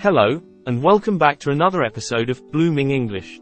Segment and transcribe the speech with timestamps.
[0.00, 3.40] Hello, and welcome back to another episode of Blooming English.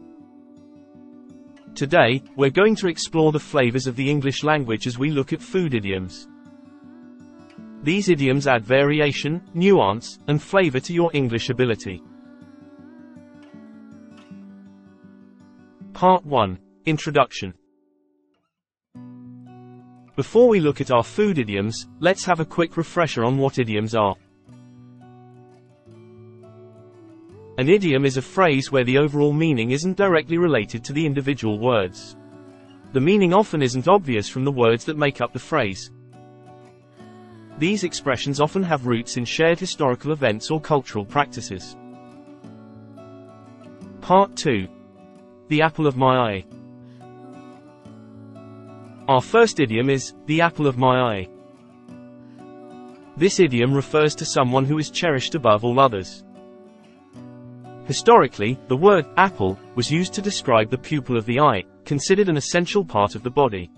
[1.75, 5.39] Today, we're going to explore the flavors of the English language as we look at
[5.39, 6.27] food idioms.
[7.83, 12.01] These idioms add variation, nuance, and flavor to your English ability.
[15.93, 17.53] Part 1 Introduction
[20.15, 23.93] Before we look at our food idioms, let's have a quick refresher on what idioms
[23.93, 24.15] are.
[27.57, 31.57] An idiom is a phrase where the overall meaning isn't directly related to the individual
[31.57, 32.15] words.
[32.93, 35.89] The meaning often isn't obvious from the words that make up the phrase.
[37.57, 41.75] These expressions often have roots in shared historical events or cultural practices.
[44.01, 44.67] Part 2
[45.47, 46.45] The apple of my eye.
[49.07, 51.29] Our first idiom is, the apple of my eye.
[53.15, 56.23] This idiom refers to someone who is cherished above all others.
[57.87, 62.35] Historically, the word apple was used to describe the pupil of the eye, considered an
[62.35, 63.71] essential part of the body.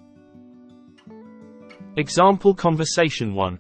[1.96, 3.60] Example Conversation 1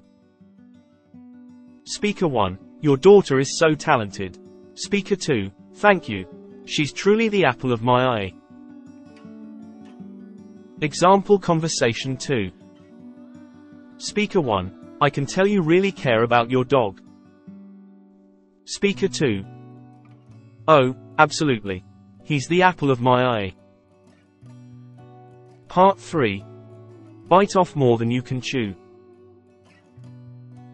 [1.83, 4.39] Speaker 1 Your daughter is so talented.
[4.73, 6.25] Speaker 2 Thank you.
[6.65, 8.33] She's truly the apple of my eye.
[10.81, 12.51] Example Conversation 2
[13.97, 17.01] Speaker 1 I can tell you really care about your dog.
[18.65, 19.45] Speaker 2
[20.71, 21.83] Oh, absolutely.
[22.23, 23.55] He's the apple of my eye.
[25.67, 26.45] Part 3.
[27.27, 28.75] Bite off more than you can chew.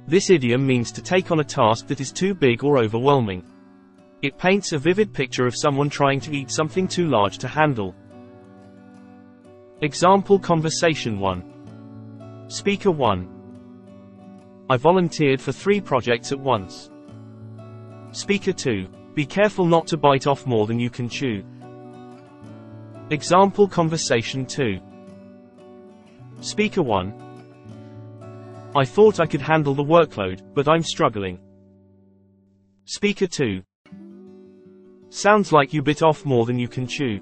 [0.05, 3.41] This idiom means to take on a task that is too big or overwhelming.
[4.21, 7.95] It paints a vivid picture of someone trying to eat something too large to handle.
[9.79, 12.49] Example Conversation 1.
[12.49, 14.65] Speaker 1.
[14.69, 16.91] I volunteered for three projects at once.
[18.11, 18.89] Speaker 2.
[19.15, 21.41] Be careful not to bite off more than you can chew.
[23.11, 24.77] Example Conversation 2
[26.41, 31.39] Speaker 1 I thought I could handle the workload, but I'm struggling.
[32.83, 33.63] Speaker 2
[35.07, 37.21] Sounds like you bit off more than you can chew.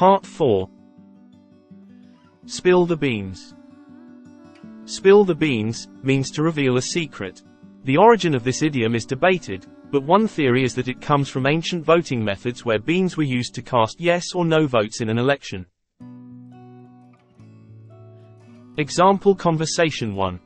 [0.00, 0.66] Part 4
[2.46, 3.54] Spill the beans.
[4.86, 7.42] Spill the beans means to reveal a secret.
[7.84, 11.44] The origin of this idiom is debated, but one theory is that it comes from
[11.44, 15.18] ancient voting methods where beans were used to cast yes or no votes in an
[15.18, 15.66] election.
[18.78, 20.40] Example Conversation 1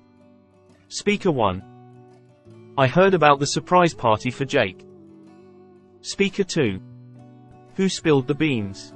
[0.88, 4.84] Speaker 1 I heard about the surprise party for Jake.
[6.00, 6.80] Speaker 2
[7.76, 8.93] Who spilled the beans?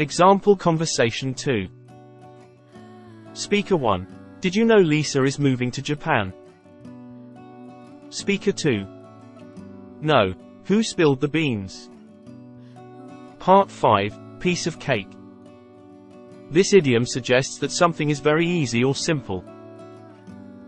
[0.00, 1.68] Example Conversation 2
[3.34, 6.32] Speaker 1 Did you know Lisa is moving to Japan?
[8.08, 8.86] Speaker 2.
[10.00, 10.32] No.
[10.64, 11.90] Who spilled the beans?
[13.38, 14.18] Part 5.
[14.40, 15.10] Piece of cake.
[16.50, 19.44] This idiom suggests that something is very easy or simple.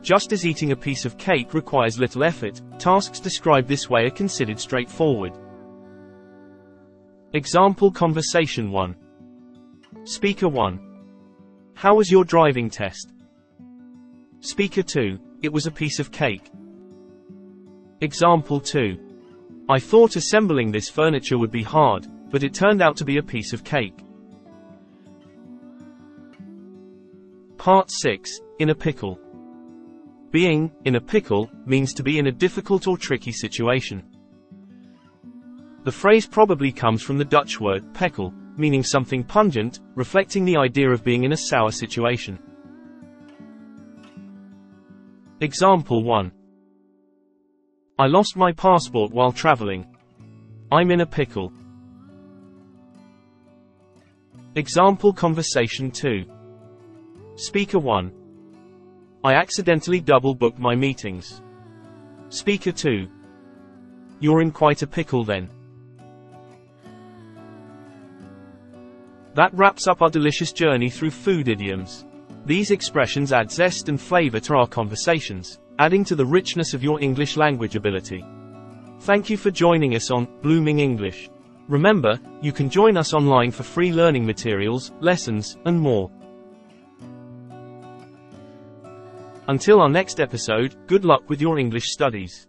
[0.02, 4.10] Just as eating a piece of cake requires little effort, tasks described this way are
[4.10, 5.32] considered straightforward.
[7.32, 8.94] Example Conversation 1.
[10.04, 10.80] Speaker 1.
[11.74, 13.12] How was your driving test?
[14.40, 15.16] Speaker 2.
[15.42, 16.50] It was a piece of cake.
[18.00, 18.98] Example 2.
[19.68, 23.22] I thought assembling this furniture would be hard, but it turned out to be a
[23.22, 23.96] piece of cake.
[27.56, 28.40] Part 6.
[28.58, 29.20] In a pickle.
[30.32, 34.02] Being, in a pickle, means to be in a difficult or tricky situation.
[35.84, 40.90] The phrase probably comes from the Dutch word pekel, meaning something pungent, reflecting the idea
[40.90, 42.38] of being in a sour situation.
[45.40, 46.30] Example 1.
[47.98, 49.86] I lost my passport while traveling.
[50.70, 51.52] I'm in a pickle.
[54.54, 56.24] Example Conversation 2.
[57.36, 58.12] Speaker 1.
[59.24, 61.42] I accidentally double booked my meetings.
[62.28, 63.08] Speaker 2.
[64.20, 65.48] You're in quite a pickle then.
[69.34, 72.04] That wraps up our delicious journey through food idioms.
[72.44, 77.00] These expressions add zest and flavor to our conversations, adding to the richness of your
[77.00, 78.24] English language ability.
[79.00, 81.30] Thank you for joining us on Blooming English.
[81.68, 86.10] Remember, you can join us online for free learning materials, lessons, and more.
[89.48, 92.48] Until our next episode, good luck with your English studies.